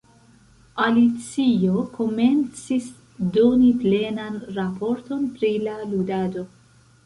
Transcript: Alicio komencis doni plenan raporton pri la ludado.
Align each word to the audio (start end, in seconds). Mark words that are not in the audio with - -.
Alicio 0.85 1.83
komencis 1.99 2.89
doni 3.37 3.69
plenan 3.87 4.43
raporton 4.59 5.33
pri 5.39 5.57
la 5.71 5.81
ludado. 5.95 6.51